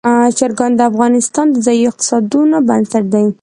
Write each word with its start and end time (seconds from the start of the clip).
چرګان 0.37 0.71
د 0.75 0.81
افغانستان 0.91 1.47
د 1.51 1.55
ځایي 1.65 1.83
اقتصادونو 1.89 2.57
بنسټ 2.67 3.05
دی. 3.13 3.25